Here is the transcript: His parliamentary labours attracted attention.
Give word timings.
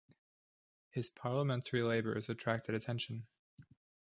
His 0.89 1.11
parliamentary 1.11 1.83
labours 1.83 2.27
attracted 2.27 2.73
attention. 2.73 3.27